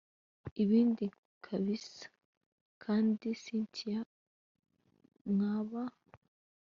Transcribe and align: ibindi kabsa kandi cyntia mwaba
ibindi 0.63 1.05
kabsa 1.45 2.05
kandi 2.83 3.27
cyntia 3.43 4.01
mwaba 5.31 5.83